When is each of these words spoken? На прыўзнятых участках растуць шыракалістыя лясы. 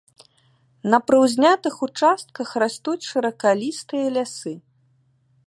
На 0.93 0.99
прыўзнятых 1.09 1.73
участках 1.87 2.47
растуць 2.65 3.07
шыракалістыя 3.11 4.05
лясы. 4.19 4.57